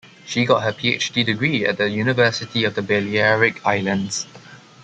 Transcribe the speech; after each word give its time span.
She 0.25 0.45
got 0.45 0.63
her 0.63 0.73
PhD 0.73 1.23
degree 1.23 1.63
at 1.63 1.77
the 1.77 1.87
University 1.87 2.63
of 2.65 2.73
the 2.73 2.81
Balearic 2.81 3.63
Islands. 3.63 4.25